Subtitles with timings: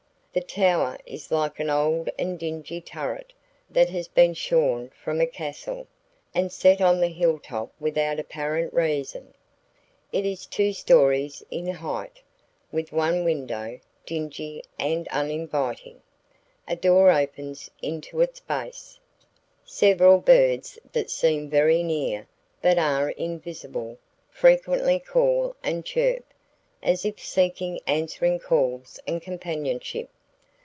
[0.33, 3.33] The tower is like an old and dingy turret
[3.69, 5.87] that has been shorn from a castle,
[6.33, 9.33] and set on the hilltop without apparent reason.
[10.13, 12.21] It is two stories in height,
[12.71, 16.01] with one window, dingy and uninviting.
[16.65, 18.97] A door opens into its base.
[19.65, 22.25] Several birds that seem very near,
[22.61, 23.97] but are invisible,
[24.29, 26.23] frequently call and chirp,
[26.81, 30.07] as if seeking answering calls and companionship.